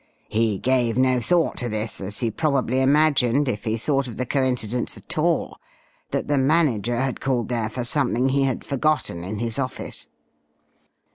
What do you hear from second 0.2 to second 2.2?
He gave no thought to this, as